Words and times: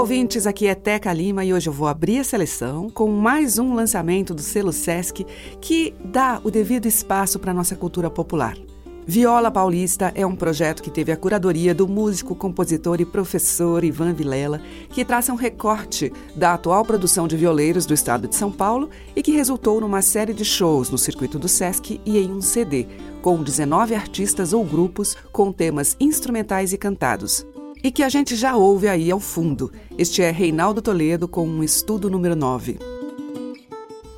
Olá, 0.00 0.06
ouvintes. 0.06 0.46
Aqui 0.46 0.66
é 0.66 0.74
Teca 0.74 1.12
Lima 1.12 1.44
e 1.44 1.52
hoje 1.52 1.68
eu 1.68 1.74
vou 1.74 1.86
abrir 1.86 2.20
a 2.20 2.24
seleção 2.24 2.88
com 2.88 3.10
mais 3.10 3.58
um 3.58 3.74
lançamento 3.74 4.32
do 4.32 4.40
selo 4.40 4.72
Sesc 4.72 5.26
que 5.60 5.94
dá 6.02 6.40
o 6.42 6.50
devido 6.50 6.86
espaço 6.86 7.38
para 7.38 7.50
a 7.50 7.54
nossa 7.54 7.76
cultura 7.76 8.08
popular. 8.08 8.56
Viola 9.06 9.50
Paulista 9.50 10.10
é 10.14 10.24
um 10.24 10.34
projeto 10.34 10.82
que 10.82 10.90
teve 10.90 11.12
a 11.12 11.18
curadoria 11.18 11.74
do 11.74 11.86
músico, 11.86 12.34
compositor 12.34 12.98
e 12.98 13.04
professor 13.04 13.84
Ivan 13.84 14.14
Vilela, 14.14 14.62
que 14.88 15.04
traça 15.04 15.34
um 15.34 15.36
recorte 15.36 16.10
da 16.34 16.54
atual 16.54 16.82
produção 16.82 17.28
de 17.28 17.36
violeiros 17.36 17.84
do 17.84 17.92
estado 17.92 18.26
de 18.26 18.34
São 18.34 18.50
Paulo 18.50 18.88
e 19.14 19.22
que 19.22 19.32
resultou 19.32 19.82
numa 19.82 20.00
série 20.00 20.32
de 20.32 20.46
shows 20.46 20.88
no 20.88 20.96
circuito 20.96 21.38
do 21.38 21.46
Sesc 21.46 22.00
e 22.06 22.16
em 22.16 22.32
um 22.32 22.40
CD, 22.40 22.86
com 23.20 23.42
19 23.42 23.94
artistas 23.94 24.54
ou 24.54 24.64
grupos 24.64 25.14
com 25.30 25.52
temas 25.52 25.94
instrumentais 26.00 26.72
e 26.72 26.78
cantados. 26.78 27.44
E 27.82 27.90
que 27.90 28.02
a 28.02 28.10
gente 28.10 28.36
já 28.36 28.54
ouve 28.54 28.88
aí 28.88 29.10
ao 29.10 29.18
fundo. 29.18 29.72
Este 29.96 30.20
é 30.20 30.30
Reinaldo 30.30 30.82
Toledo 30.82 31.26
com 31.26 31.48
um 31.48 31.64
estudo 31.64 32.10
número 32.10 32.36
9. 32.36 32.78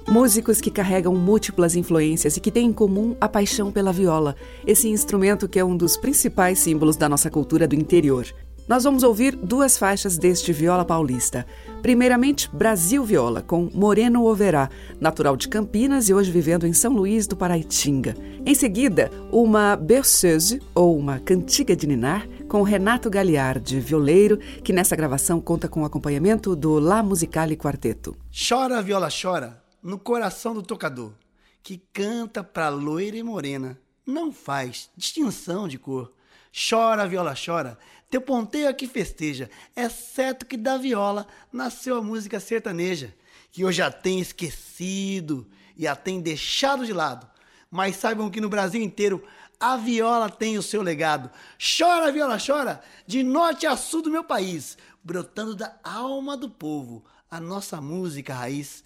Músicos 0.09 0.61
que 0.61 0.71
carregam 0.71 1.15
múltiplas 1.15 1.77
influências 1.77 2.37
e 2.37 2.41
que 2.41 2.51
têm 2.51 2.67
em 2.67 2.73
comum 2.73 3.17
a 3.21 3.29
paixão 3.29 3.71
pela 3.71 3.93
viola, 3.93 4.35
esse 4.67 4.89
instrumento 4.89 5.49
que 5.49 5.61
é 5.61 5.65
um 5.65 5.77
dos 5.77 5.97
principais 5.97 6.59
símbolos 6.59 6.97
da 6.97 7.09
nossa 7.09 7.31
cultura 7.31 7.69
do 7.69 7.77
interior. 7.77 8.27
Nós 8.69 8.85
vamos 8.85 9.03
ouvir 9.03 9.35
duas 9.35 9.77
faixas 9.77 10.17
deste 10.17 10.53
viola 10.53 10.85
paulista. 10.85 11.45
Primeiramente, 11.83 12.49
Brasil 12.53 13.05
Viola, 13.05 13.43
com 13.43 13.69
Moreno 13.75 14.25
Overá, 14.25 14.71
natural 15.01 15.37
de 15.37 15.49
Campinas 15.49 16.09
e 16.09 16.15
hoje 16.15 16.31
vivendo 16.31 16.67
em 16.67 16.73
São 16.73 16.93
Luís 16.93 17.27
do 17.27 17.37
Paraitinga. 17.37 18.15
Em 18.47 18.55
seguida, 18.55 19.11
uma 19.33 19.75
berceuse, 19.75 20.61
ou 20.75 20.97
uma 20.97 21.19
cantiga 21.19 21.75
de 21.75 21.87
ninar, 21.89 22.27
com 22.53 22.61
Renato 22.61 23.09
Gagliardi, 23.09 23.81
violeiro, 23.81 24.37
que 24.37 24.75
nessa 24.75 24.95
gravação 24.95 25.41
conta 25.41 25.71
com 25.71 25.81
o 25.81 25.85
acompanhamento 25.87 26.55
do 26.55 26.79
La 26.79 27.03
Musicale 27.03 27.57
Quarteto. 27.57 28.15
Chora, 28.31 28.83
viola, 28.83 29.09
chora 29.09 29.65
no 29.83 29.99
coração 29.99 30.53
do 30.53 30.63
tocador, 30.63 31.15
que 31.63 31.83
canta 31.95 32.45
pra 32.45 32.69
loira 32.69 33.17
e 33.17 33.23
morena, 33.23 33.81
não 34.05 34.31
faz 34.31 34.91
distinção 34.95 35.67
de 35.67 35.79
cor. 35.79 36.13
Chora, 36.53 37.09
viola, 37.09 37.35
chora, 37.35 37.79
teu 38.11 38.21
ponteio 38.21 38.69
aqui 38.69 38.87
festeja, 38.87 39.49
é 39.75 39.89
certo 39.89 40.45
que 40.45 40.59
da 40.59 40.77
viola 40.77 41.27
nasceu 41.51 41.97
a 41.97 42.03
música 42.03 42.39
sertaneja, 42.39 43.15
que 43.51 43.63
eu 43.63 43.73
já 43.73 43.91
tenho 43.91 44.21
esquecido 44.21 45.47
e 45.75 45.87
a 45.87 45.97
tem 45.97 46.21
deixado 46.21 46.85
de 46.85 46.93
lado. 46.93 47.32
Mas 47.73 47.97
saibam 47.97 48.29
que 48.29 48.39
no 48.39 48.51
Brasil 48.51 48.83
inteiro 48.83 49.25
a 49.59 49.79
viola 49.79 50.29
tem 50.29 50.59
o 50.59 50.63
seu 50.63 50.83
legado. 50.83 51.31
Chora, 51.59 52.13
viola, 52.13 52.37
chora, 52.37 52.83
de 53.07 53.23
norte 53.23 53.67
a 53.67 53.79
sul 53.79 54.03
do 54.03 54.11
meu 54.11 54.23
país, 54.23 54.77
brotando 55.03 55.57
da 55.57 55.75
alma 55.83 56.37
do 56.37 56.51
povo, 56.51 57.03
a 57.31 57.41
nossa 57.41 57.81
música 57.81 58.35
raiz. 58.35 58.85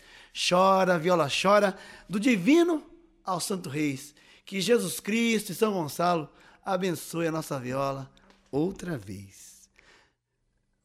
Chora, 0.49 1.01
viola, 1.01 1.29
chora, 1.29 1.77
do 2.09 2.21
divino 2.21 2.81
ao 3.25 3.41
santo 3.41 3.69
reis. 3.69 4.15
Que 4.45 4.61
Jesus 4.61 5.01
Cristo 5.01 5.51
e 5.51 5.55
São 5.57 5.73
Gonçalo 5.73 6.29
abençoe 6.65 7.27
a 7.27 7.33
nossa 7.33 7.59
viola 7.59 8.09
outra 8.53 8.97
vez. 8.97 9.69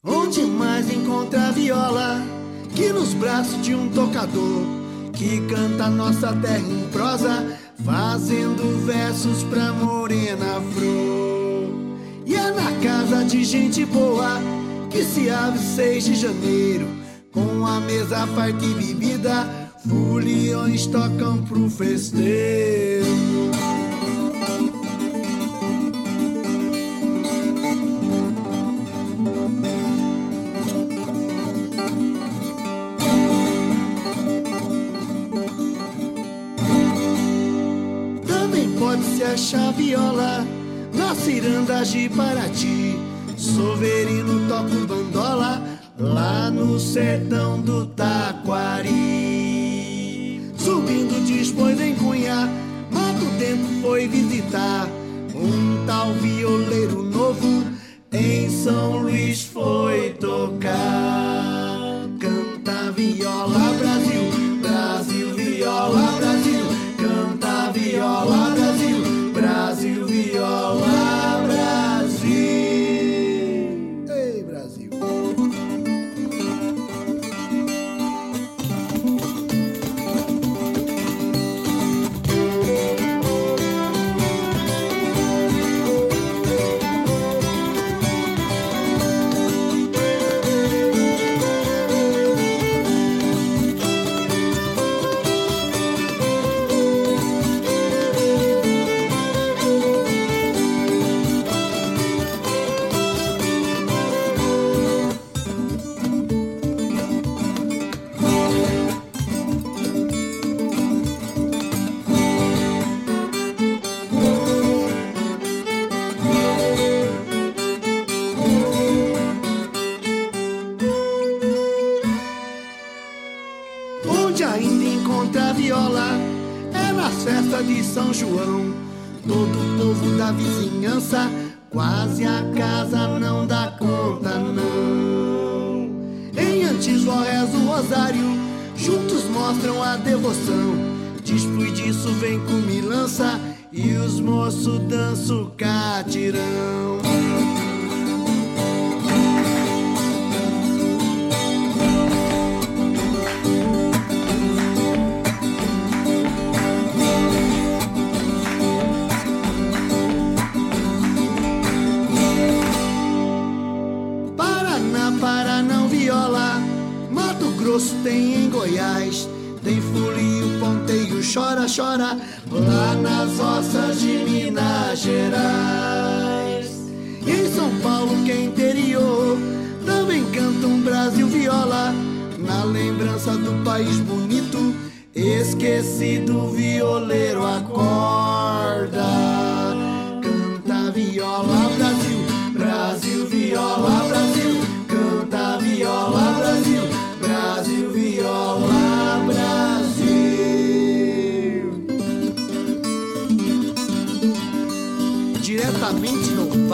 Onde 0.03 0.41
mais 0.41 0.89
encontra 0.89 1.49
a 1.49 1.51
viola 1.51 2.15
que 2.75 2.91
nos 2.91 3.13
braços 3.13 3.61
de 3.61 3.75
um 3.75 3.91
tocador 3.91 4.81
que 5.15 5.45
canta 5.47 5.89
nossa 5.89 6.35
terra 6.37 6.57
em 6.57 6.89
prosa, 6.89 7.60
fazendo 7.85 8.85
versos 8.85 9.43
pra 9.43 9.73
morena 9.73 10.61
flor. 10.73 11.69
E 12.25 12.35
é 12.35 12.51
na 12.51 12.71
casa 12.81 13.23
de 13.25 13.43
gente 13.43 13.85
boa 13.85 14.39
que 14.89 15.03
se 15.03 15.29
abre 15.29 15.59
6 15.59 16.03
de 16.03 16.15
janeiro 16.15 16.87
com 17.31 17.65
a 17.65 17.79
mesa 17.79 18.27
farta 18.27 18.65
e 18.65 18.73
bebida, 18.73 19.47
foliões 19.87 20.85
tocam 20.85 21.43
pro 21.43 21.69
festeiro. 21.69 23.05
Pode 39.21 39.37
se 39.39 39.53
achar 39.53 39.71
viola 39.73 40.45
na 40.93 41.13
ciranda 41.13 41.83
de 41.83 42.09
Paraty. 42.09 42.99
Soverino 43.37 44.47
toca 44.47 44.85
bandola 44.87 45.61
lá 45.97 46.49
no 46.49 46.79
sertão 46.79 47.61
do 47.61 47.85
Taquari. 47.87 48.89
Subindo 50.57 51.23
dispôs 51.25 51.79
em 51.79 51.95
Cunha, 51.95 52.49
Mato 52.91 53.25
Dentro 53.37 53.81
foi 53.81 54.07
visitar 54.07 54.87
um 55.35 55.85
tal 55.85 56.13
violeiro 56.13 57.03
novo 57.03 57.63
em 58.11 58.49
São 58.49 59.03
Luís 59.03 59.43
foi 59.43 60.15
tocar. 60.19 61.40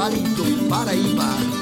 Vale 0.08 0.24
Paraíba. 0.70 1.57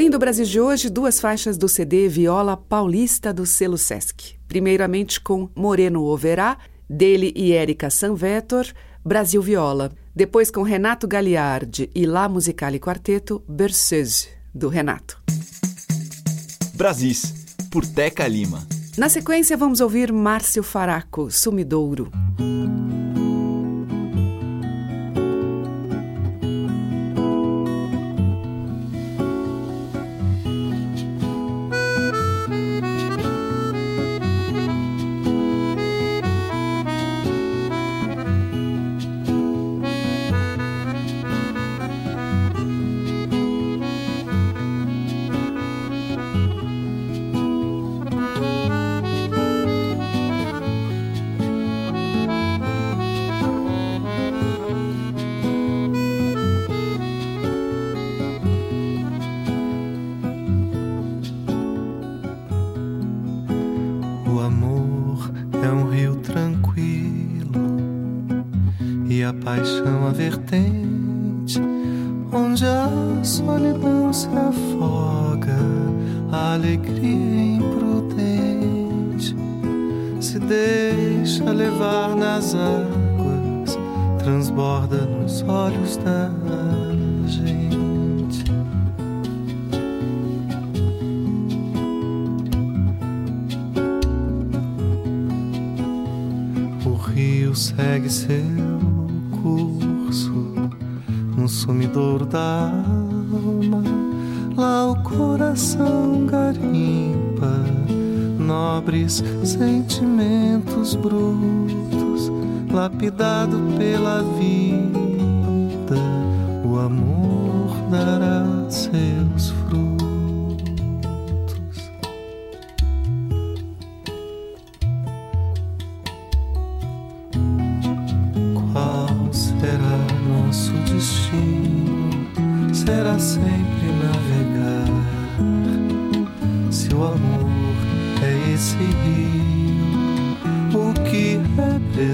Abrindo 0.00 0.14
o 0.14 0.18
Brasil 0.18 0.46
de 0.46 0.58
hoje, 0.58 0.88
duas 0.88 1.20
faixas 1.20 1.58
do 1.58 1.68
CD 1.68 2.08
Viola 2.08 2.56
Paulista 2.56 3.34
do 3.34 3.44
selo 3.44 3.76
Sesc. 3.76 4.34
Primeiramente 4.48 5.20
com 5.20 5.50
Moreno 5.54 6.04
Overá, 6.04 6.56
dele 6.88 7.34
e 7.36 7.52
Érica 7.52 7.90
Sanvetor, 7.90 8.64
Brasil 9.04 9.42
Viola. 9.42 9.92
Depois 10.16 10.50
com 10.50 10.62
Renato 10.62 11.06
Gagliardi 11.06 11.90
e 11.94 12.06
La 12.06 12.30
Musicale 12.30 12.80
Quarteto, 12.80 13.44
Berceuse, 13.46 14.30
do 14.54 14.70
Renato. 14.70 15.22
Brasis, 16.72 17.34
por 17.70 17.84
Teca 17.84 18.26
Lima. 18.26 18.66
Na 18.96 19.10
sequência, 19.10 19.54
vamos 19.54 19.82
ouvir 19.82 20.10
Márcio 20.10 20.62
Faraco, 20.62 21.30
Sumidouro. 21.30 22.10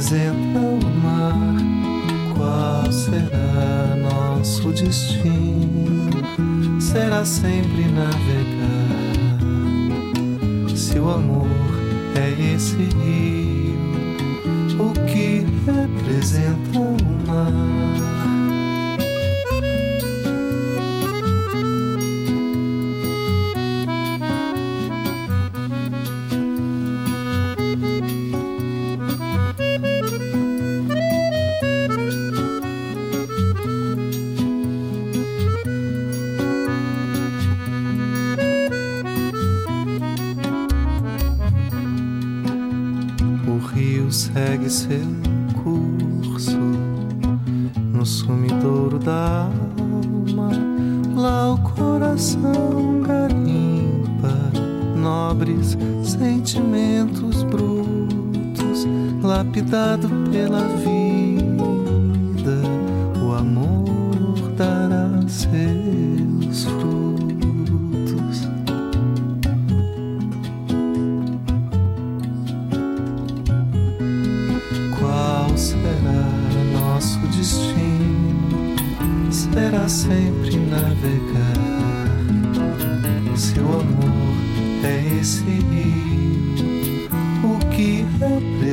Representa 0.07 0.59
o 0.61 0.79
mar? 1.03 1.35
Qual 2.37 2.93
será 2.93 3.97
nosso 3.97 4.71
destino? 4.71 6.11
Será 6.81 7.25
sempre 7.25 7.87
navegar. 7.89 8.37
Se 10.77 10.99
o 10.99 11.11
amor 11.11 11.49
é 12.15 12.55
esse 12.55 12.77
rio, 12.77 13.26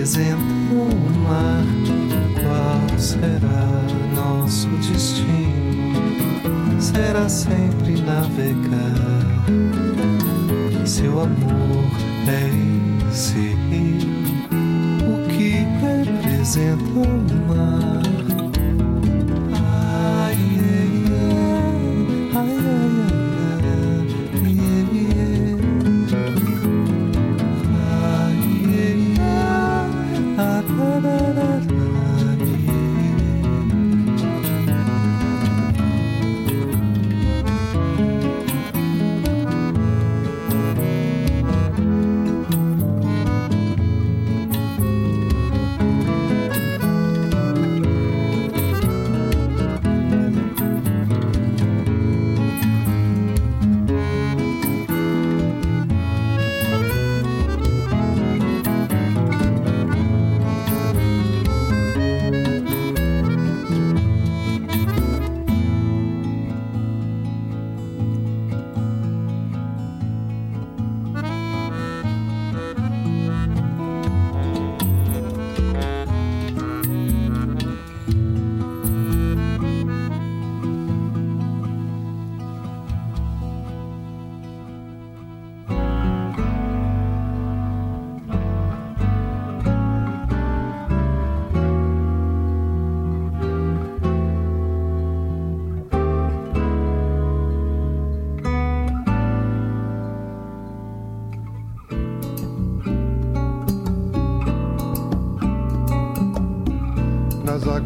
representa 0.03 0.43
o 0.73 1.19
mar? 1.19 1.63
Qual 2.41 2.99
será 2.99 3.69
nosso 4.13 4.67
destino? 4.67 5.93
Será 6.81 7.29
sempre 7.29 8.01
navegar. 8.01 9.45
Se 10.85 11.07
o 11.07 11.21
amor 11.21 11.85
é 12.27 13.09
esse 13.09 13.55
rio, 13.69 14.11
o 15.07 15.27
que 15.29 15.65
representa 15.79 16.83
o 16.83 17.47
mar. 17.47 18.12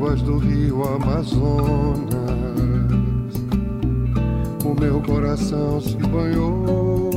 Águas 0.07 0.21
do 0.21 0.37
rio 0.37 0.83
Amazonas. 0.83 2.07
O 4.63 4.73
meu 4.79 5.01
coração 5.01 5.81
se 5.81 5.97
banhou 5.97 7.11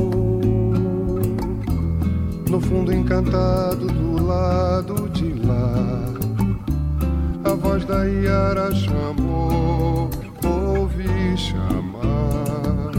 no 2.49 2.59
fundo 2.59 2.93
encantado 2.93 3.87
do 3.87 4.21
lado 4.25 5.09
de 5.09 5.33
lá. 5.45 6.03
A 7.45 7.53
voz 7.53 7.85
da 7.85 8.03
Iara 8.03 8.73
chamou, 8.75 10.09
ouvi 10.43 11.37
chamar. 11.37 12.91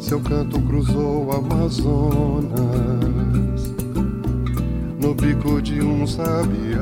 Seu 0.00 0.20
canto 0.20 0.58
cruzou 0.62 1.26
o 1.26 1.32
Amazonas 1.32 3.19
no 5.00 5.14
bico 5.14 5.60
de 5.62 5.80
um 5.82 6.06
sabiá. 6.06 6.78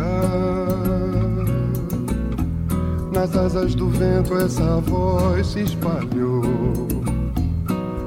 Nas 3.12 3.34
asas 3.36 3.74
do 3.74 3.88
vento 3.88 4.36
essa 4.36 4.80
voz 4.80 5.46
se 5.46 5.60
espalhou. 5.60 6.42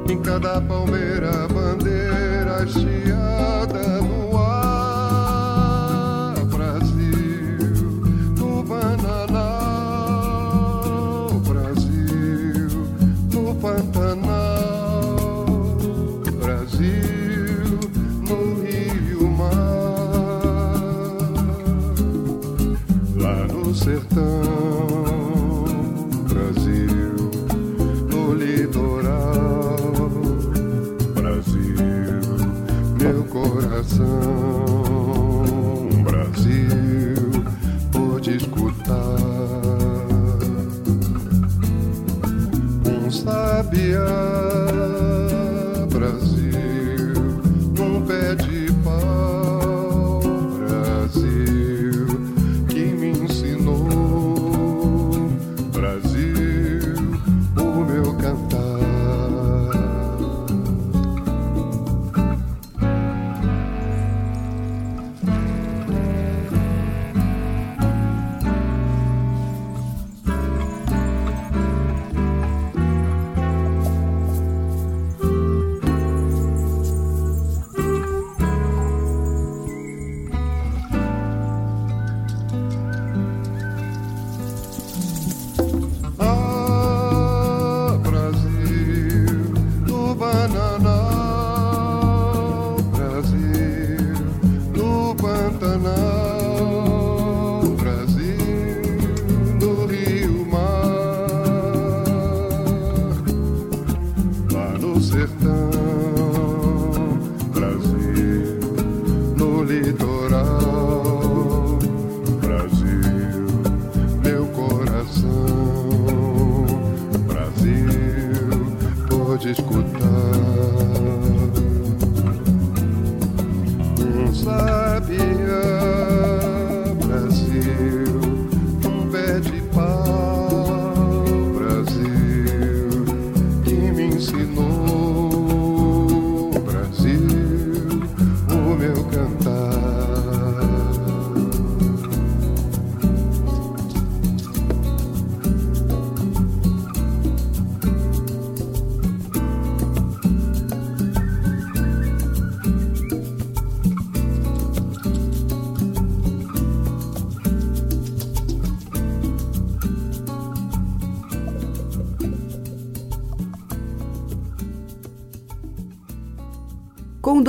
Em 0.09 0.21
cada 0.21 0.61
palmeira, 0.61 1.47
bandeira 1.47 2.63
hasteada 2.63 3.60
coração. 34.05 34.40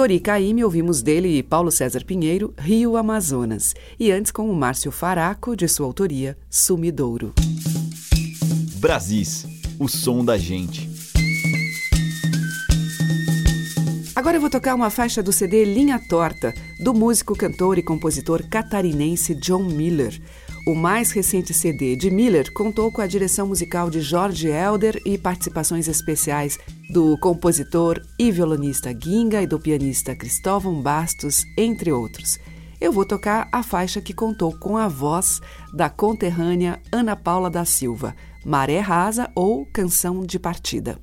Dori 0.03 0.19
Caymmi, 0.19 0.65
ouvimos 0.65 1.01
dele 1.01 1.38
e 1.38 1.45
Paulo 1.45 1.71
César 1.71 2.05
Pinheiro, 2.05 2.53
Rio 2.59 2.97
Amazonas. 2.97 3.73
E 4.01 4.11
antes 4.11 4.33
com 4.33 4.51
o 4.51 4.53
Márcio 4.53 4.91
Faraco, 4.91 5.55
de 5.55 5.69
sua 5.69 5.87
autoria, 5.87 6.37
Sumidouro. 6.51 7.33
Brasis, 8.81 9.47
o 9.79 9.87
som 9.87 10.25
da 10.25 10.37
gente. 10.37 10.91
Agora 14.17 14.38
eu 14.38 14.41
vou 14.41 14.51
tocar 14.51 14.75
uma 14.75 14.91
faixa 14.91 15.23
do 15.23 15.33
CD 15.33 15.65
Linha 15.65 16.01
Torta, 16.09 16.53
do 16.81 16.93
músico, 16.93 17.37
cantor 17.37 17.79
e 17.79 17.83
compositor 17.85 18.43
catarinense 18.49 19.37
John 19.37 19.62
Miller. 19.62 20.21
O 20.67 20.75
mais 20.75 21.12
recente 21.12 21.55
CD 21.55 21.95
de 21.95 22.11
Miller 22.11 22.53
contou 22.53 22.91
com 22.91 23.01
a 23.01 23.07
direção 23.07 23.47
musical 23.47 23.88
de 23.88 24.01
Jorge 24.01 24.49
Elder 24.49 25.01
e 25.07 25.17
participações 25.17 25.87
especiais 25.87 26.59
do 26.92 27.16
compositor 27.16 28.02
e 28.18 28.31
violonista 28.31 28.92
Ginga 28.92 29.40
e 29.40 29.46
do 29.46 29.59
pianista 29.59 30.14
Cristóvão 30.14 30.83
Bastos, 30.83 31.42
entre 31.57 31.90
outros. 31.90 32.38
Eu 32.78 32.92
vou 32.92 33.07
tocar 33.07 33.48
a 33.50 33.62
faixa 33.62 33.98
que 33.98 34.12
contou 34.12 34.52
com 34.59 34.76
a 34.76 34.88
voz 34.88 35.40
da 35.72 35.88
conterrânea 35.88 36.78
Ana 36.92 37.16
Paula 37.16 37.48
da 37.48 37.64
Silva, 37.64 38.14
Maré 38.44 38.78
Rasa 38.78 39.31
ou 39.35 39.64
Canção 39.72 40.20
de 40.20 40.38
Partida. 40.38 40.98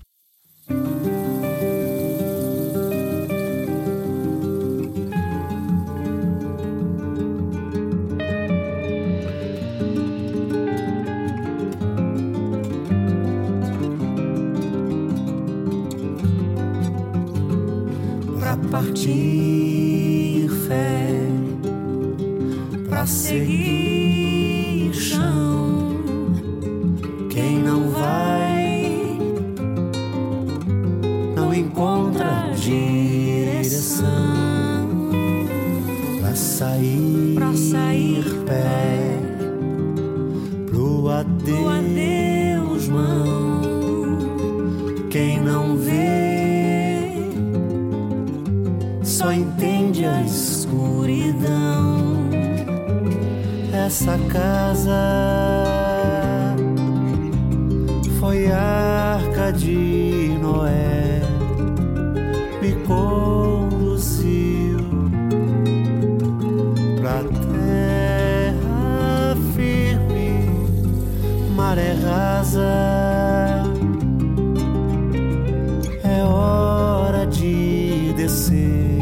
esquecer 78.30 79.00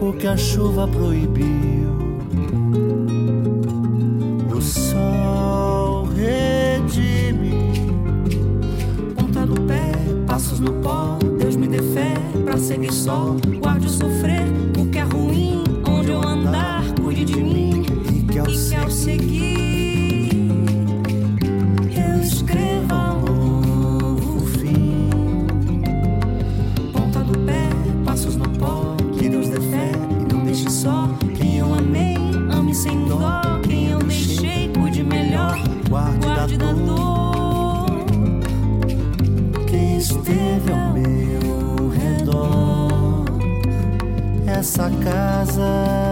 o 0.00 0.12
que 0.14 0.26
a 0.26 0.36
chuva 0.36 0.88
proibiu. 0.88 1.92
O 4.54 4.60
sol 4.60 6.04
redime. 6.06 7.52
Ponta 9.14 9.46
do 9.46 9.60
pé, 9.62 9.92
passos 10.26 10.58
no 10.58 10.72
pó. 10.74 11.18
Deus 11.38 11.56
me 11.56 11.68
dê 11.68 11.82
fé 11.82 12.14
pra 12.44 12.56
seguir 12.56 12.92
só. 12.92 13.36
Guarde 13.60 13.86
o 13.86 13.90
sofrer. 13.90 14.51
essa 44.62 44.88
casa. 45.02 46.11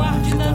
guarde 0.00 0.34
não. 0.34 0.49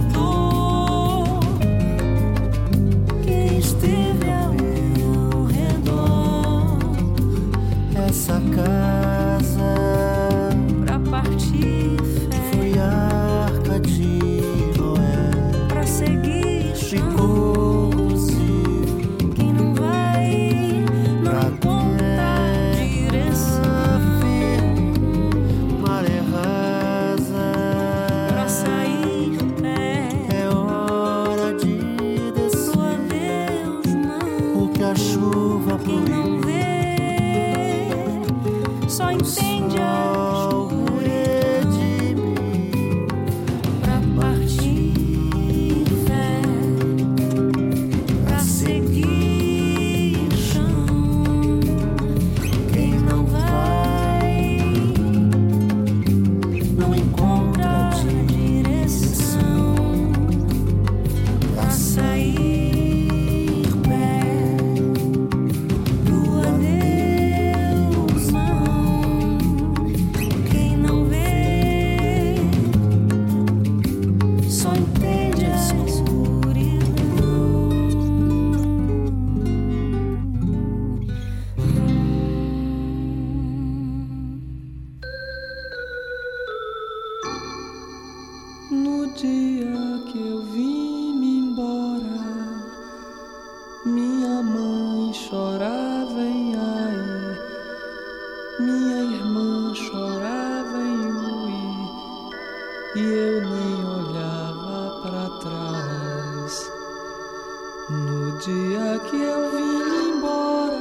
No 107.88 108.40
dia 108.40 109.00
que 109.08 109.16
eu 109.16 109.52
vim 109.52 110.18
embora, 110.18 110.80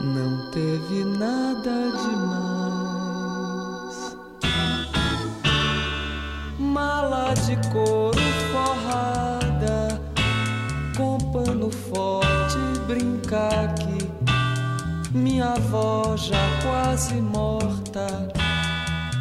não 0.00 0.48
teve 0.52 1.04
nada 1.04 1.90
de 1.90 2.16
mais. 2.30 3.96
Mala 6.56 7.34
de 7.34 7.56
couro 7.70 8.16
forrada, 8.52 10.00
com 10.96 11.18
pano 11.32 11.68
forte 11.68 12.58
brincar 12.86 13.74
que 13.74 14.08
minha 15.12 15.54
avó 15.54 16.16
já 16.16 16.46
quase 16.62 17.14
morta, 17.14 18.06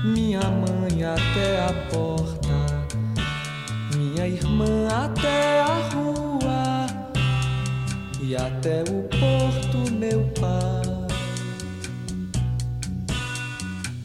minha 0.05 0.41
mãe 0.41 1.03
até 1.03 1.59
a 1.65 1.73
porta, 1.91 2.85
minha 3.95 4.27
irmã 4.27 4.87
até 4.89 5.61
a 5.61 5.88
e 8.29 8.35
até 8.35 8.83
o 8.83 9.01
porto, 9.09 9.91
meu 9.93 10.21
pai, 10.39 11.07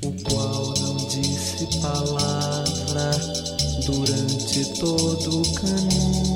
o 0.02 0.12
qual 0.24 0.72
não 0.78 0.96
disse 1.08 1.66
palavra 1.82 3.10
durante 3.84 4.80
todo 4.80 5.42
o 5.42 5.54
caminho. 5.54 6.33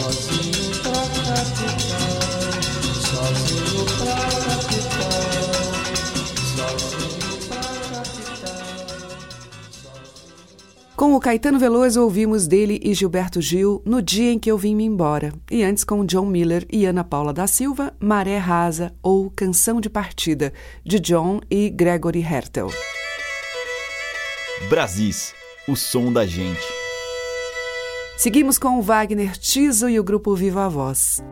Sozinho 0.00 0.70
pra 0.82 0.92
capital, 1.24 2.18
sozinho 3.02 3.84
pra 3.98 4.14
capital, 4.44 5.18
sozinho 6.56 7.38
pra 7.48 7.62
capital. 7.90 8.58
Com 10.96 11.14
o 11.14 11.20
Caetano 11.20 11.58
Veloso 11.58 12.02
ouvimos 12.02 12.46
dele 12.46 12.80
e 12.82 12.94
Gilberto 12.94 13.40
Gil 13.40 13.82
no 13.84 14.00
dia 14.00 14.32
em 14.32 14.38
que 14.38 14.50
eu 14.50 14.58
vim 14.58 14.74
me 14.76 14.84
embora. 14.84 15.32
E 15.50 15.64
antes 15.64 15.82
com 15.84 16.04
John 16.04 16.26
Miller 16.26 16.64
e 16.72 16.86
Ana 16.86 17.02
Paula 17.02 17.32
da 17.32 17.46
Silva, 17.46 17.92
Maré 17.98 18.38
Rasa 18.38 18.92
ou 19.02 19.30
Canção 19.30 19.80
de 19.80 19.90
Partida, 19.90 20.52
de 20.84 21.00
John 21.00 21.40
e 21.50 21.70
Gregory 21.70 22.20
Hertel. 22.20 22.70
Brasis, 24.68 25.34
o 25.68 25.76
som 25.76 26.12
da 26.12 26.26
gente. 26.26 26.77
Seguimos 28.18 28.58
com 28.58 28.76
o 28.76 28.82
Wagner 28.82 29.38
Tiso 29.38 29.88
e 29.88 29.96
o 29.96 30.02
grupo 30.02 30.34
Viva 30.34 30.64
a 30.64 30.68
Voz. 30.68 31.22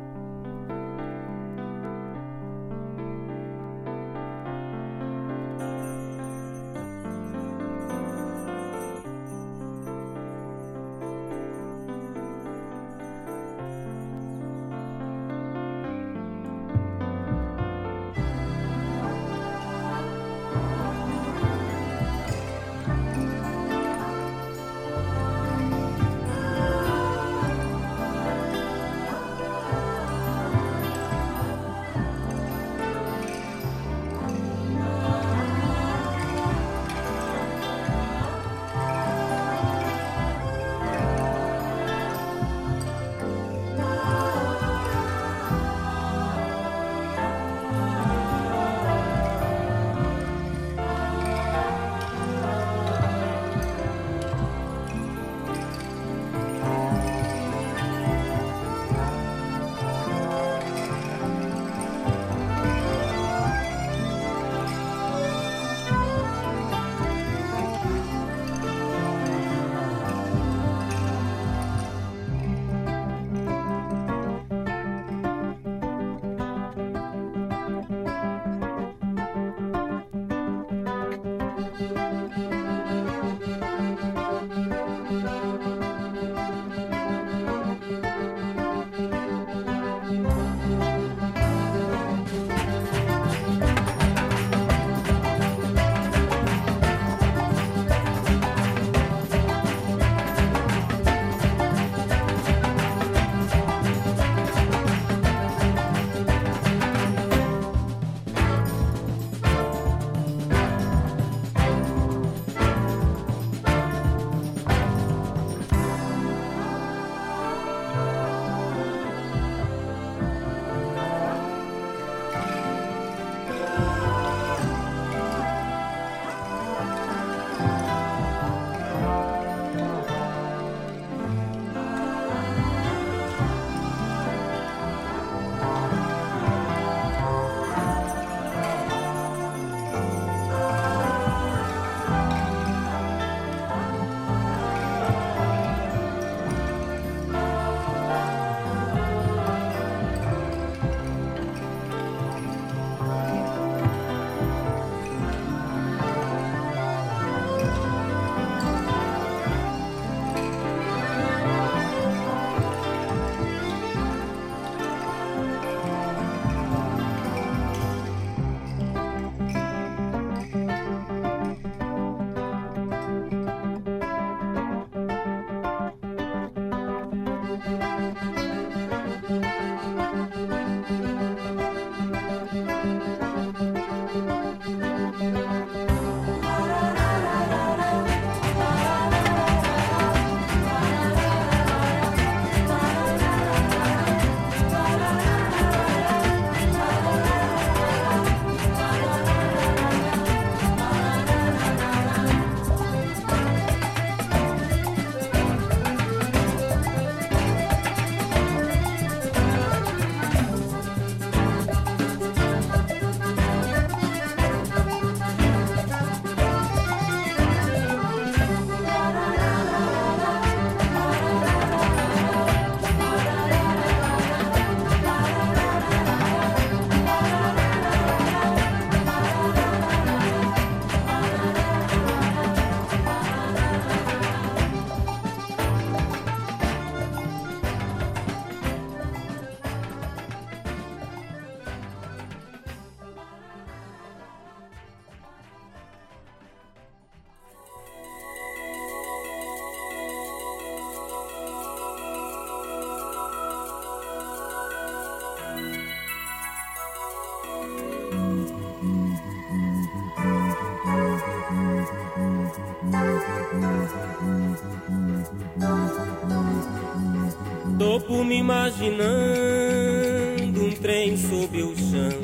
Imaginando 268.87 270.64
um 270.64 270.70
trem 270.70 271.16
sob 271.16 271.61
o 271.62 271.75
chão, 271.77 272.20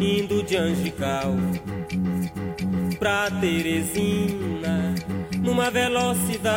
indo 0.00 0.42
de 0.42 0.56
Angical 0.56 1.34
pra 2.98 3.30
Teresina, 3.30 4.94
numa 5.38 5.70
velocidade 5.70 6.48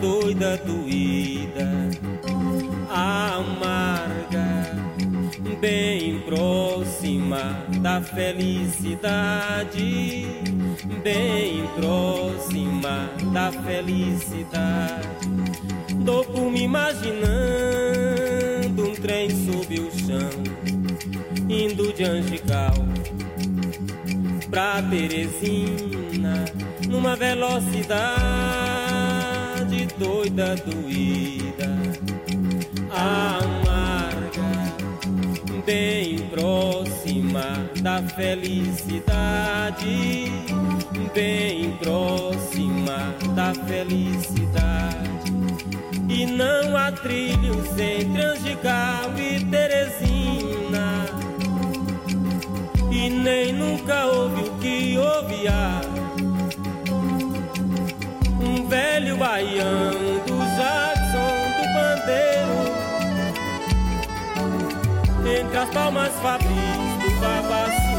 doida, 0.00 0.56
doída, 0.58 1.90
amarga, 2.90 4.76
bem 5.60 6.20
próxima 6.20 7.64
da 7.80 8.00
felicidade, 8.02 10.05
da 13.32 13.52
felicidade. 13.52 15.08
Dou 16.04 16.24
por 16.24 16.50
me 16.50 16.62
imaginando 16.62 17.16
um 18.88 18.94
trem 18.94 19.30
sob 19.30 19.80
o 19.80 19.90
chão, 19.90 20.30
indo 21.48 21.92
de 21.92 22.04
Angical 22.04 22.74
pra 24.50 24.80
Teresina, 24.82 26.44
numa 26.88 27.16
velocidade 27.16 28.16
doida, 29.98 30.54
doída, 30.56 31.76
amarga, 32.90 33.65
bem 35.66 36.18
próxima 36.28 37.68
da 37.82 38.00
felicidade, 38.00 39.82
bem 41.12 41.72
próxima 41.82 43.12
da 43.34 43.52
felicidade. 43.52 45.26
E 46.08 46.24
não 46.24 46.76
há 46.76 46.92
trilhos 46.92 47.68
entre 47.78 48.22
Angical 48.22 49.12
e 49.18 49.44
Teresina. 49.44 51.04
E 52.92 53.10
nem 53.10 53.52
nunca 53.52 54.06
houve 54.06 54.42
o 54.42 54.54
que 54.58 54.96
ouvia 54.96 55.80
Um 58.40 58.68
velho 58.68 59.16
baiano 59.16 60.25
Entre 65.38 65.58
as 65.58 65.68
palmas 65.70 66.12
fabris 66.22 66.50
do 66.50 67.10
Babaçu. 67.20 67.96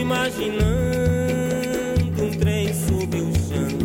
Imaginando 0.00 0.64
um 2.22 2.30
trem 2.38 2.74
sob 2.74 3.16
o 3.16 3.32
chão, 3.34 3.78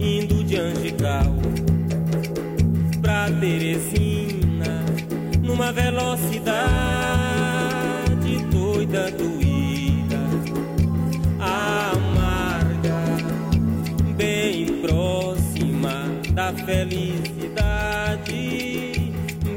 indo 0.00 0.42
de 0.44 0.56
Angical 0.56 1.34
pra 3.02 3.30
Teresina, 3.38 4.84
numa 5.42 5.72
velocidade 5.72 6.97
felicidade, 16.68 18.34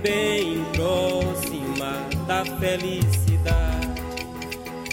bem 0.02 0.64
próxima 0.72 2.08
da 2.26 2.46
felicidade. 2.58 3.92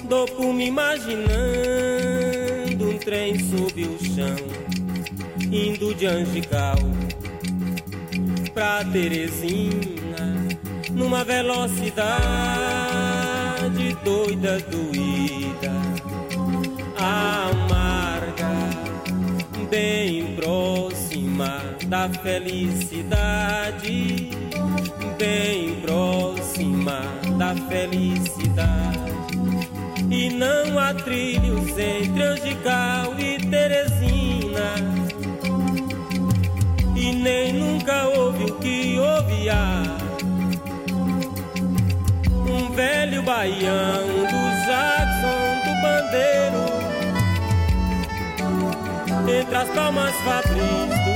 Dou 0.08 0.26
por 0.26 0.52
me 0.52 0.66
imaginando 0.66 1.28
um 2.90 2.98
trem 2.98 3.38
sob 3.38 3.84
o 3.84 3.96
chão, 4.04 4.34
indo 5.52 5.94
de 5.94 6.06
Angical 6.06 6.78
pra 8.52 8.84
Teresina, 8.84 10.48
numa 10.90 11.22
velocidade 11.22 12.02
doida, 14.02 14.58
doída, 14.58 15.70
amarga, 16.96 18.50
bem 19.70 20.34
próxima 20.34 21.77
da 21.88 22.08
felicidade, 22.10 23.80
bem 25.18 25.80
próxima 25.80 27.00
da 27.38 27.54
felicidade. 27.68 28.98
E 30.10 30.28
não 30.30 30.78
há 30.78 30.92
trilhos 30.92 31.70
entre 31.78 32.22
Angical 32.22 33.18
e 33.18 33.38
Teresina. 33.38 34.74
E 36.94 37.12
nem 37.12 37.52
nunca 37.54 38.04
houve 38.08 38.44
o 38.44 38.54
que 38.56 38.98
ouvia 38.98 39.82
Um 42.50 42.72
velho 42.72 43.22
baião 43.22 44.06
do 44.26 44.50
Jackson 44.66 45.60
do 45.64 45.72
Bandeiro 45.80 46.66
Entre 49.40 49.54
as 49.54 49.68
palmas 49.68 50.14
fabris 50.16 51.07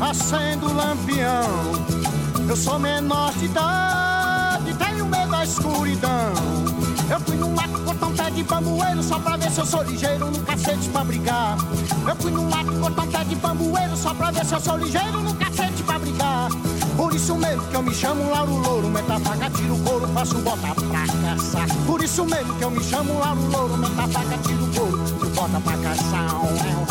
acendo 0.00 0.66
o 0.66 0.74
lampião. 0.74 1.48
Eu 2.48 2.56
sou 2.56 2.78
menor 2.78 3.32
de 3.34 3.46
idade, 3.46 4.74
tenho 4.74 5.06
medo 5.06 5.30
da 5.30 5.44
escuridão. 5.44 6.32
Eu 7.10 7.20
fui 7.20 7.36
num 7.36 7.54
mato 7.54 7.74
um 8.06 8.16
pé 8.16 8.30
de 8.30 8.42
bambueiro 8.42 9.02
só 9.02 9.18
pra 9.18 9.36
ver 9.36 9.50
se 9.50 9.60
eu 9.60 9.66
sou 9.66 9.82
ligeiro 9.82 10.30
no 10.30 10.38
cacete 10.40 10.88
pra 10.88 11.04
brigar. 11.04 11.56
Eu 12.06 12.16
fui 12.16 12.30
num 12.30 12.48
mato 12.48 12.70
um 12.70 13.10
pé 13.10 13.24
de 13.24 13.34
bambueiro 13.36 13.96
só 13.96 14.14
pra 14.14 14.30
ver 14.30 14.44
se 14.44 14.54
eu 14.54 14.60
sou 14.60 14.76
ligeiro 14.76 15.20
no 15.20 15.34
cacete 15.34 15.82
pra 15.82 15.98
brigar. 15.98 16.48
Por 16.96 17.14
isso 17.14 17.34
mesmo 17.36 17.62
que 17.66 17.76
eu 17.76 17.82
me 17.82 17.94
chamo 17.94 18.30
Lauro 18.30 18.56
Louro, 18.56 18.88
meta 18.88 19.18
faca, 19.20 19.50
tiro 19.50 19.76
couro, 19.78 20.06
faço 20.08 20.38
bota 20.38 20.74
pra 20.74 21.06
caçar. 21.06 21.66
Por 21.86 22.02
isso 22.02 22.24
mesmo 22.24 22.54
que 22.54 22.64
eu 22.64 22.70
me 22.70 22.82
chamo 22.82 23.18
Lauro 23.18 23.50
Louro, 23.50 23.76
meta 23.76 24.08
faca, 24.08 24.38
tiro 24.38 24.66
couro, 24.68 24.98
bota 25.34 25.60
pra 25.60 25.76
caçar. 25.78 26.83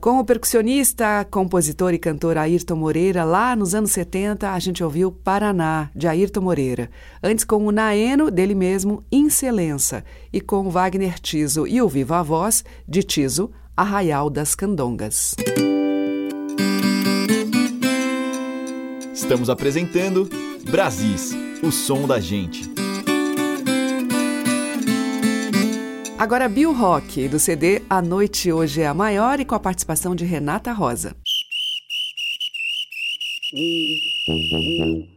Com 0.00 0.20
o 0.20 0.24
percussionista, 0.24 1.26
compositor 1.28 1.92
e 1.92 1.98
cantor 1.98 2.38
Ayrton 2.38 2.76
Moreira, 2.76 3.24
lá 3.24 3.56
nos 3.56 3.74
anos 3.74 3.90
70, 3.90 4.52
a 4.52 4.58
gente 4.60 4.82
ouviu 4.84 5.10
Paraná, 5.10 5.90
de 5.92 6.06
Ayrton 6.06 6.40
Moreira. 6.40 6.88
Antes 7.20 7.44
com 7.44 7.66
o 7.66 7.72
Naeno, 7.72 8.30
dele 8.30 8.54
mesmo, 8.54 9.02
Incelença. 9.10 10.04
E 10.32 10.40
com 10.40 10.70
Wagner 10.70 11.18
Tiso 11.18 11.66
e 11.66 11.82
o 11.82 11.88
Viva 11.88 12.18
a 12.18 12.22
Voz, 12.22 12.64
de 12.86 13.02
Tiso, 13.02 13.50
Arraial 13.76 14.30
das 14.30 14.54
Candongas. 14.54 15.34
Estamos 19.12 19.50
apresentando 19.50 20.30
Brasis, 20.70 21.34
o 21.60 21.72
som 21.72 22.06
da 22.06 22.20
gente. 22.20 22.77
Agora 26.18 26.48
Bill 26.48 26.72
Rock, 26.72 27.28
do 27.28 27.38
CD 27.38 27.80
A 27.88 28.02
Noite 28.02 28.50
Hoje 28.50 28.80
é 28.80 28.88
a 28.88 28.92
Maior 28.92 29.38
e 29.38 29.44
com 29.44 29.54
a 29.54 29.60
participação 29.60 30.16
de 30.16 30.24
Renata 30.24 30.72
Rosa. 30.72 31.14
Hum. 33.54 35.08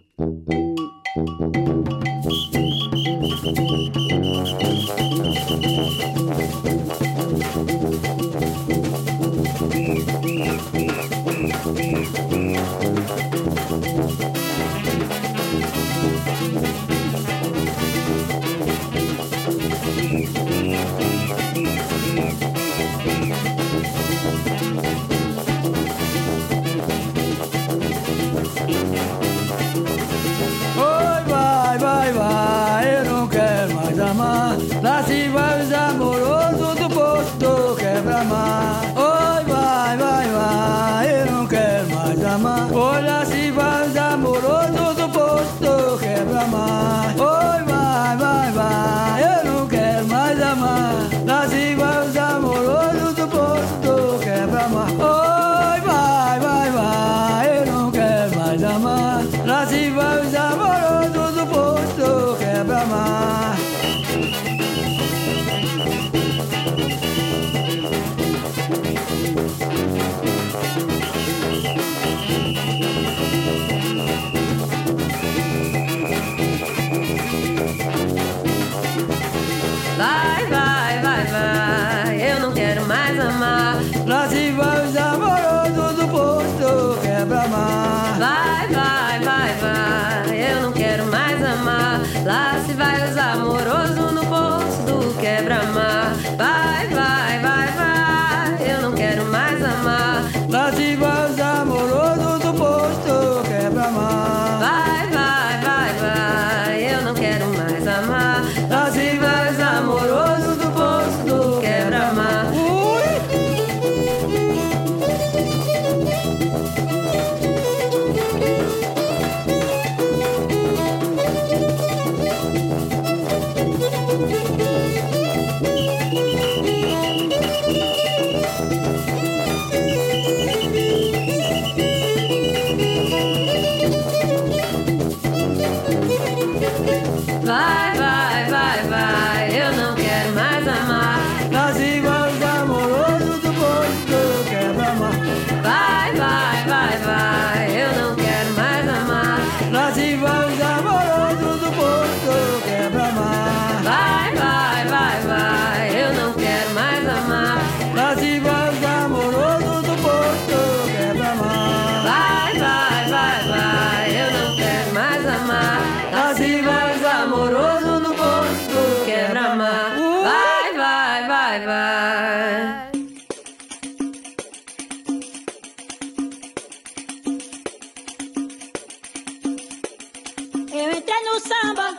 Eu 180.82 180.91
entrei 180.97 181.21
no 181.25 181.39
samba, 181.39 181.95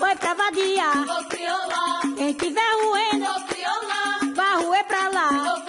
foi 0.00 0.16
pra 0.16 0.34
Vadia. 0.34 0.90
Quem 2.16 2.32
tiver 2.32 2.72
ruendo, 2.82 4.34
vai 4.34 4.56
ruer 4.64 4.84
pra 4.84 5.08
lá. 5.10 5.62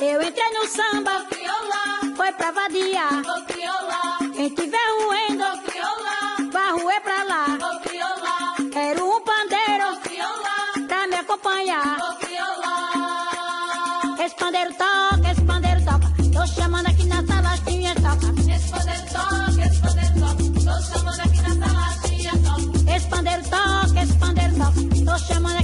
Eu 0.00 0.20
entrei 0.20 0.50
no 0.52 0.66
samba, 0.66 1.24
foi 2.16 2.32
pra 2.32 2.50
Vadia. 2.50 3.04
Quem 4.34 4.48
tiver 4.50 4.88
ruendo, 5.00 5.44
vai 6.50 6.72
ruer 6.72 7.00
pra 7.02 7.22
lá. 7.22 7.46
Quero 8.72 9.08
um 9.08 9.20
pandeiro 9.20 9.96
pra 10.88 11.06
me 11.06 11.14
acompanhar. 11.14 11.98
Esse 14.18 14.34
pandeiro 14.34 14.74
toca. 14.74 15.17
Llama 25.28 25.57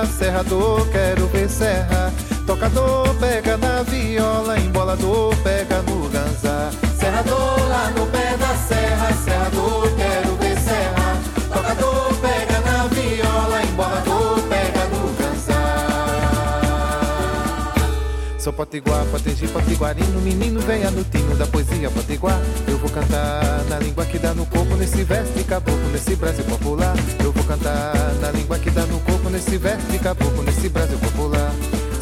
serra, 0.00 0.06
serrador, 0.06 0.88
quero 0.90 1.26
ver 1.28 1.48
serra. 1.48 2.12
Tocador 2.46 3.14
pega 3.16 3.56
na 3.56 3.82
viola, 3.82 4.58
embolador 4.58 5.34
pega 5.36 5.82
no 5.82 6.08
ganzá. 6.08 6.70
Serrador 6.98 7.68
lá 7.68 7.90
no 7.96 8.06
pé 8.06 8.36
da 8.36 8.54
serra, 8.56 9.12
serrador, 9.24 9.90
quero 9.96 10.36
ver 10.36 10.39
Sou 18.50 18.56
potiguar, 18.56 19.06
potegi, 19.12 19.46
potiguarino, 19.46 20.20
menino 20.22 20.60
venha 20.62 20.90
no 20.90 21.04
tino 21.04 21.36
da 21.36 21.46
poesia 21.46 21.88
potiguar. 21.88 22.36
Eu 22.66 22.78
vou 22.78 22.90
cantar 22.90 23.64
na 23.68 23.78
língua 23.78 24.04
que 24.04 24.18
dá 24.18 24.34
no 24.34 24.44
corpo, 24.44 24.74
nesse 24.74 25.04
verso 25.04 25.32
de 25.34 25.44
caboclo, 25.44 25.88
nesse 25.92 26.16
Brasil 26.16 26.44
popular. 26.46 26.96
Eu 27.22 27.30
vou 27.30 27.44
cantar 27.44 27.94
na 28.20 28.32
língua 28.32 28.58
que 28.58 28.68
dá 28.68 28.84
no 28.86 28.98
corpo, 29.00 29.30
nesse 29.30 29.56
verso 29.56 29.86
de 29.86 30.00
caboclo, 30.00 30.42
nesse 30.42 30.68
Brasil 30.68 30.98
popular. 30.98 31.52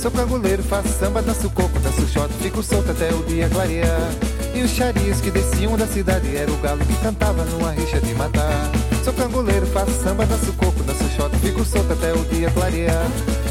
Sou 0.01 0.11
canguleiro, 0.11 0.63
faço 0.63 0.89
samba, 0.99 1.21
danço 1.21 1.51
coco, 1.51 1.79
danço 1.81 2.09
shot, 2.09 2.33
fico 2.41 2.63
solto 2.63 2.93
até 2.93 3.13
o 3.13 3.23
dia 3.25 3.47
clarear. 3.51 4.11
E 4.55 4.63
os 4.63 4.71
charias 4.71 5.21
que 5.21 5.31
desciam 5.31 5.77
da 5.77 5.87
cidade 5.87 6.35
era 6.35 6.51
o 6.51 6.57
galo 6.57 6.83
que 6.83 6.97
cantava 7.03 7.45
numa 7.45 7.73
rixa 7.73 8.01
de 8.01 8.15
matar. 8.15 8.71
Sou 9.05 9.13
canguleiro, 9.13 9.67
faço 9.67 9.93
samba, 10.03 10.25
danço 10.25 10.51
coco, 10.55 10.83
danço 10.83 11.05
shot, 11.15 11.37
fico 11.43 11.63
solto 11.63 11.93
até 11.93 12.15
o 12.15 12.25
dia 12.25 12.51
clarear. 12.53 13.07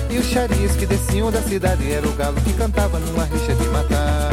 E 0.09 0.17
os 0.17 0.25
charias 0.25 0.75
que 0.75 0.85
desciam 0.85 1.31
da 1.31 1.41
cidade 1.41 1.91
era 1.91 2.07
o 2.07 2.13
galo 2.13 2.39
que 2.41 2.53
cantava 2.53 2.99
numa 2.99 3.25
rixa 3.25 3.53
de 3.53 3.67
matar. 3.67 4.31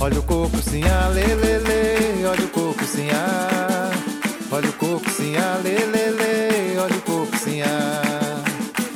Olha 0.00 0.18
o 0.18 0.22
coco 0.22 0.58
sim, 0.58 0.82
ah, 0.84 1.08
lê, 1.08 1.34
lê, 1.34 1.58
lê, 1.58 2.26
olha 2.26 2.44
o 2.44 2.48
coco 2.48 2.84
sim, 2.84 3.08
ah. 3.10 3.90
Olha 4.50 4.68
o 4.68 4.72
coco 4.74 5.08
sim, 5.10 5.36
ah, 5.36 5.58
lê, 5.62 5.78
lê, 5.78 6.10
lê, 6.10 6.78
olha 6.78 6.96
o 6.96 7.00
coco 7.02 7.36
sim, 7.38 7.62
ah. 7.62 8.42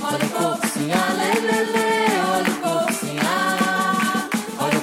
Olha 0.02 0.24
o 0.24 0.28
coco 0.28 0.66
sim, 0.66 0.90
ah, 0.92 1.14
olha 2.34 2.50
o 2.50 2.56
coco 2.60 2.92
ah. 3.20 4.28
Olha 4.58 4.78
o 4.78 4.82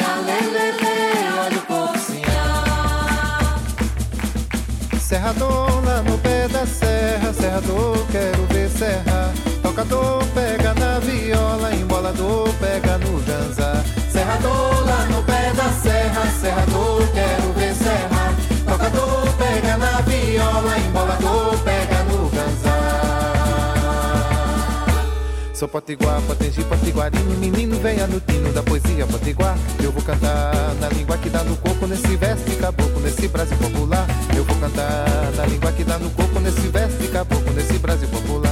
ah, 0.00 0.20
olha 1.46 1.58
o. 1.58 1.62
Serrador 4.98 5.84
lá 5.84 6.02
no 6.02 6.16
pé 6.18 6.48
da 6.48 6.66
serra, 6.66 7.32
serrador, 7.34 8.06
quero 8.10 8.46
ver 8.46 8.68
serra. 8.70 9.51
Tocador 9.72 10.22
pega 10.34 10.74
na 10.74 10.98
viola, 10.98 11.74
embolador 11.74 12.52
pega 12.60 12.98
no 12.98 13.18
ganza. 13.22 13.82
Serrador 14.12 14.84
lá 14.84 15.06
no 15.06 15.22
pé 15.22 15.50
da 15.54 15.70
serra, 15.72 16.30
serrador, 16.38 17.08
quero 17.14 17.52
ver 17.54 17.74
serra. 17.74 18.34
Tocador 18.66 19.32
pega 19.38 19.78
na 19.78 20.02
viola, 20.02 20.78
embolador 20.78 21.58
pega 21.64 22.04
no 22.04 22.28
ganza. 22.28 22.72
Sou 25.54 25.66
potiguar, 25.66 26.20
potengi, 26.20 26.62
potiguarinho, 26.64 27.38
menino 27.38 27.80
venha 27.80 28.06
no 28.06 28.20
tino 28.20 28.52
da 28.52 28.62
poesia 28.62 29.06
potiguar. 29.06 29.56
Eu 29.82 29.90
vou 29.90 30.02
cantar 30.02 30.52
na 30.82 30.90
língua 30.90 31.16
que 31.16 31.30
dá 31.30 31.42
no 31.44 31.56
corpo, 31.56 31.86
nesse 31.86 32.14
verso 32.14 32.44
de 32.44 32.56
caboclo, 32.56 33.00
nesse 33.00 33.26
Brasil 33.26 33.56
popular. 33.56 34.06
Eu 34.36 34.44
vou 34.44 34.56
cantar 34.56 35.32
na 35.34 35.46
língua 35.46 35.72
que 35.72 35.82
dá 35.82 35.96
no 35.96 36.10
corpo, 36.10 36.38
nesse 36.40 36.68
verso 36.68 36.98
de 36.98 37.08
caboclo, 37.08 37.54
nesse 37.54 37.78
Brasil 37.78 38.08
popular. 38.08 38.51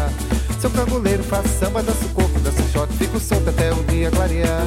Sou 0.61 0.71
canguleiro, 0.71 1.23
faço 1.23 1.49
samba, 1.59 1.83
danço 1.83 2.07
coco, 2.11 2.39
danço 2.41 2.63
shot, 2.71 2.93
fico 2.99 3.19
solto 3.19 3.49
até 3.49 3.73
o 3.73 3.83
dia 3.85 4.11
clarear. 4.11 4.67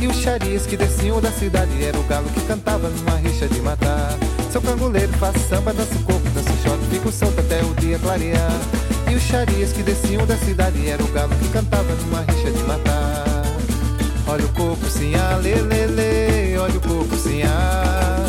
E 0.00 0.06
os 0.06 0.16
charias 0.16 0.64
que 0.64 0.74
desciam 0.74 1.20
da 1.20 1.30
cidade 1.30 1.84
era 1.84 1.98
o 1.98 2.02
galo 2.04 2.26
que 2.30 2.40
cantava 2.46 2.88
numa 2.88 3.16
rixa 3.18 3.46
de 3.46 3.60
matar. 3.60 4.16
Sou 4.50 4.62
canguleiro, 4.62 5.12
faço 5.14 5.38
samba, 5.40 5.74
danço 5.74 5.98
coco, 5.98 6.26
danço 6.30 6.48
shot, 6.62 6.78
fico 6.90 7.12
solto 7.12 7.40
até 7.40 7.62
o 7.62 7.74
dia 7.74 7.98
clarear. 7.98 8.58
E 9.10 9.14
os 9.14 9.22
charias 9.22 9.70
que 9.72 9.82
desciam 9.82 10.26
da 10.26 10.36
cidade 10.38 10.88
era 10.88 11.02
o 11.04 11.08
galo 11.08 11.34
que 11.36 11.48
cantava 11.50 11.92
numa 11.92 12.20
rixa 12.22 12.50
de 12.50 12.62
matar. 12.62 13.44
Olha 14.26 14.46
o 14.46 14.48
coco 14.48 14.86
sim, 14.86 15.14
ah, 15.14 15.36
lê, 15.42 15.56
lê, 15.56 16.56
olha 16.56 16.78
o 16.78 16.80
coco 16.80 17.16
sim, 17.16 17.42
ah. 17.42 18.24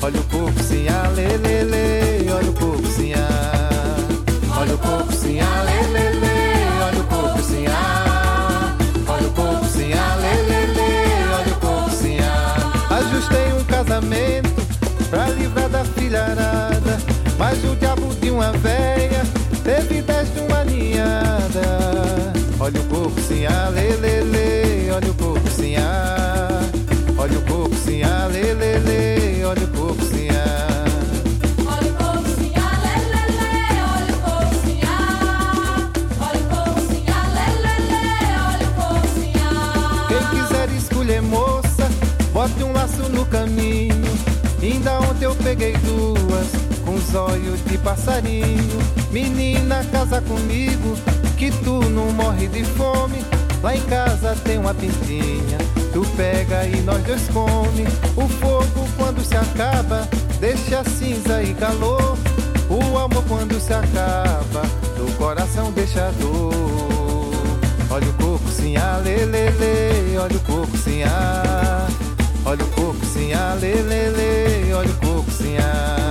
Olha 0.00 0.20
o 0.20 0.24
coco 0.24 0.62
sim, 0.62 0.86
ah, 0.88 1.08
lê, 1.08 1.36
lê, 1.64 2.32
olha 2.32 2.50
o 2.50 2.54
coco 2.54 2.86
sim, 2.86 3.14
ah. 3.14 4.60
Olha 4.60 4.76
o 4.76 4.78
coco 4.78 5.12
sim, 5.12 5.40
lê, 5.40 5.86
lê, 5.88 6.10
lê, 6.20 6.41
uma 18.42 18.52
véia 18.58 19.22
teve 19.62 20.02
dez 20.02 20.34
de 20.34 20.40
uma 20.40 20.64
ninhada. 20.64 22.32
Olha 22.58 22.80
o 22.80 22.84
coco 22.84 23.20
sim, 23.20 23.46
ah, 23.46 23.68
lê, 23.68 23.94
lê, 23.96 24.20
lê, 24.22 24.90
olha 24.90 25.10
o 25.10 25.14
coco 25.14 25.48
sim, 25.48 25.76
ah. 25.76 26.60
Olha 27.16 27.38
o 27.38 27.42
coco 27.42 27.74
sim, 27.76 28.02
ah, 28.02 28.26
lê, 28.26 28.52
lê, 28.54 28.78
lê, 28.78 29.44
olha 29.44 29.64
o 29.64 29.68
coco 29.68 30.04
sim, 30.04 30.28
moça, 41.22 41.88
bote 42.32 42.64
um 42.64 42.72
laço 42.72 43.08
no 43.08 43.24
caminho. 43.26 44.02
Ainda 44.60 45.00
ontem 45.00 45.24
eu 45.26 45.34
peguei 45.36 45.72
duas, 45.78 46.21
olhos 47.14 47.64
de 47.64 47.78
passarinho. 47.78 48.78
Menina, 49.10 49.84
casa 49.92 50.20
comigo, 50.22 50.96
que 51.36 51.50
tu 51.62 51.80
não 51.90 52.12
morre 52.12 52.46
de 52.48 52.64
fome. 52.64 53.24
Lá 53.62 53.76
em 53.76 53.80
casa 53.82 54.36
tem 54.44 54.58
uma 54.58 54.74
pintinha, 54.74 55.58
tu 55.92 56.04
pega 56.16 56.64
e 56.66 56.80
nós 56.82 57.02
dois 57.04 57.28
come. 57.28 57.86
O 58.16 58.28
fogo 58.28 58.88
quando 58.96 59.24
se 59.24 59.36
acaba, 59.36 60.08
deixa 60.40 60.82
cinza 60.84 61.42
e 61.42 61.54
calor. 61.54 62.16
O 62.68 62.98
amor 62.98 63.22
quando 63.28 63.60
se 63.60 63.72
acaba, 63.72 64.62
do 64.96 65.16
coração 65.16 65.70
deixa 65.72 66.10
dor. 66.12 66.52
Olha 67.90 68.08
o 68.08 68.12
coco 68.14 68.48
sim, 68.48 68.74
lê, 69.04 70.18
olha 70.18 70.36
o 70.36 70.40
coco 70.40 70.76
sim, 70.78 71.02
ah. 71.02 71.86
Olha 72.44 72.64
o 72.64 72.68
coco 72.68 73.04
sim, 73.04 73.32
lê, 73.60 74.72
olha 74.72 74.90
o 74.90 74.94
coco 74.94 75.30
sim, 75.30 75.56
ah. 75.58 76.01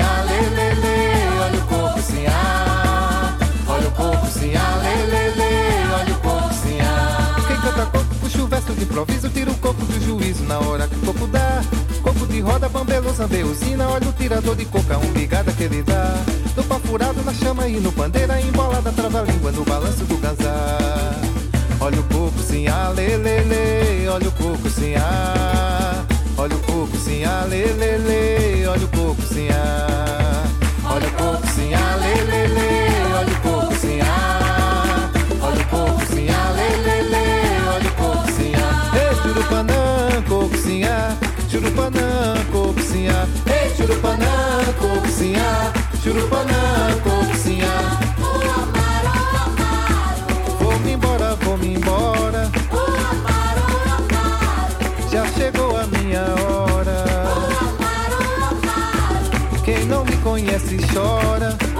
Olha 0.00 1.58
o 1.58 1.66
coco 1.66 2.02
sim, 2.02 2.26
ah, 2.28 3.36
olha 3.68 3.88
o 3.88 3.90
coco 3.92 4.26
sim, 4.26 4.52
ah. 4.54 4.76
Sim, 4.82 4.96
ah, 5.42 5.98
olha 5.98 6.12
o 6.12 6.18
coco 6.18 6.54
sim, 6.54 6.78
ah. 6.80 7.36
Quem 7.46 7.56
canta 7.56 7.86
coco 7.86 8.14
puxa 8.20 8.42
o 8.42 8.46
verso 8.46 8.72
de 8.74 8.82
improviso, 8.84 9.28
tira 9.30 9.50
o 9.50 9.54
coco 9.54 9.84
do 9.84 10.04
juízo 10.04 10.44
na 10.44 10.58
hora 10.58 10.86
que 10.86 10.96
o 10.96 10.98
coco 11.00 11.26
dá. 11.28 11.62
Coco 12.02 12.26
de 12.26 12.40
roda, 12.40 12.68
bambelo, 12.68 13.12
zambeusina, 13.12 13.88
olha 13.88 14.08
o 14.08 14.12
tirador 14.12 14.54
de 14.54 14.64
coca, 14.66 14.98
um 14.98 15.12
ligada 15.12 15.52
que 15.52 15.64
ele 15.64 15.82
dá. 15.82 16.14
No 16.56 16.62
pau 16.64 16.78
furado, 16.80 17.22
na 17.24 17.32
chama 17.32 17.66
e 17.66 17.80
no 17.80 17.90
pandeira, 17.92 18.40
embolada, 18.40 18.92
trava-língua 18.92 19.50
no 19.52 19.64
balanço 19.64 20.04
do 20.04 20.16
ganzar. 20.18 21.16
Olha 21.80 22.00
o 22.00 22.04
coco 22.04 22.38
sim, 22.42 22.66
ah, 22.68 22.92
lê, 22.94 23.16
lê, 23.16 24.08
olha 24.08 24.28
o 24.28 24.32
coco 24.32 24.68
sim, 24.68 24.94
ah. 24.96 26.04
Olha 26.36 26.54
o 26.54 26.58
coco 26.60 26.96
sim, 26.98 27.24
ah, 27.24 27.46
lê, 27.48 27.64
lê, 27.72 27.96
olha 28.76 28.84
o 28.84 28.88
coco. 28.88 29.22
Olha 30.84 31.06
o 31.06 31.10
coco 31.12 31.46
ah, 31.74 31.96
lê, 31.96 32.14
lê, 32.24 32.46
lê, 32.46 32.88
olha 33.16 33.32
o 33.32 33.40
coco. 33.40 33.74
Olha 35.40 35.60
o 35.60 35.64
coco 35.66 36.06
ah, 36.28 36.52
lê, 36.52 36.76
lê, 36.76 37.02
lê, 37.02 37.26
olha 37.74 37.88
o 37.88 37.94
coco 37.94 38.32
sim, 38.32 38.52
ah. 38.54 38.92
Ei, 38.94 39.14
churupanã, 39.22 40.22
coco 40.28 40.58
sim, 40.58 40.84
ah. 40.84 41.16
Churupanã, 41.48 42.34
coco 42.52 42.82
sim, 42.82 43.08
ah. 43.08 43.26
Ei, 43.46 43.74
coco 44.78 45.10
coco 47.02 47.15
chora. 60.92 61.75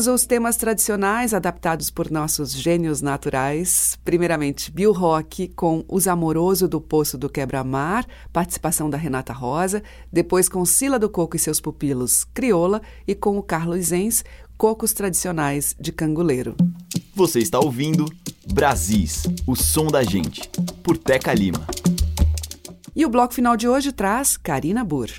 Ouvimos 0.00 0.22
os 0.22 0.26
temas 0.26 0.56
tradicionais 0.56 1.34
adaptados 1.34 1.90
por 1.90 2.10
nossos 2.10 2.52
gênios 2.52 3.02
naturais. 3.02 3.98
Primeiramente, 4.02 4.70
Bill 4.70 4.92
Rock 4.92 5.48
com 5.48 5.84
Os 5.86 6.08
Amoroso 6.08 6.66
do 6.66 6.80
Poço 6.80 7.18
do 7.18 7.28
Quebra-Mar, 7.28 8.06
participação 8.32 8.88
da 8.88 8.96
Renata 8.96 9.34
Rosa. 9.34 9.82
Depois, 10.10 10.48
com 10.48 10.64
Sila 10.64 10.98
do 10.98 11.10
Coco 11.10 11.36
e 11.36 11.38
seus 11.38 11.60
pupilos, 11.60 12.24
Crioula. 12.32 12.80
E 13.06 13.14
com 13.14 13.36
o 13.36 13.42
Carlos 13.42 13.92
Enz, 13.92 14.24
Cocos 14.56 14.94
Tradicionais 14.94 15.76
de 15.78 15.92
Canguleiro. 15.92 16.56
Você 17.14 17.40
está 17.40 17.58
ouvindo 17.58 18.06
Brasis, 18.50 19.24
o 19.46 19.54
som 19.54 19.88
da 19.88 20.02
gente, 20.02 20.48
por 20.82 20.96
Teca 20.96 21.34
Lima. 21.34 21.66
E 22.96 23.04
o 23.04 23.10
bloco 23.10 23.34
final 23.34 23.54
de 23.54 23.68
hoje 23.68 23.92
traz 23.92 24.38
Karina 24.38 24.82
Burr. 24.82 25.10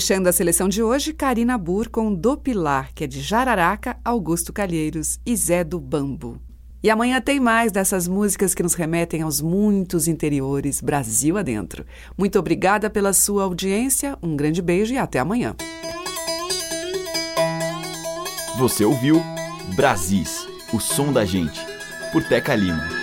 Fechando 0.00 0.30
a 0.30 0.32
seleção 0.32 0.66
de 0.66 0.82
hoje, 0.82 1.12
Karina 1.12 1.58
Bur 1.58 1.90
com 1.90 2.14
Do 2.14 2.34
Pilar, 2.34 2.90
que 2.94 3.04
é 3.04 3.06
de 3.06 3.20
Jararaca, 3.20 3.98
Augusto 4.02 4.50
Calheiros 4.50 5.20
e 5.26 5.36
Zé 5.36 5.62
do 5.62 5.78
Bambo. 5.78 6.40
E 6.82 6.88
amanhã 6.88 7.20
tem 7.20 7.38
mais 7.38 7.70
dessas 7.70 8.08
músicas 8.08 8.54
que 8.54 8.62
nos 8.62 8.72
remetem 8.72 9.20
aos 9.20 9.42
muitos 9.42 10.08
interiores, 10.08 10.80
Brasil 10.80 11.36
adentro. 11.36 11.84
Muito 12.16 12.38
obrigada 12.38 12.88
pela 12.88 13.12
sua 13.12 13.44
audiência, 13.44 14.16
um 14.22 14.34
grande 14.34 14.62
beijo 14.62 14.94
e 14.94 14.96
até 14.96 15.18
amanhã. 15.18 15.54
Você 18.56 18.86
ouviu 18.86 19.22
Brasis, 19.76 20.48
o 20.72 20.80
som 20.80 21.12
da 21.12 21.26
gente, 21.26 21.60
por 22.10 22.24
Teca 22.24 22.54
Lima. 22.54 22.99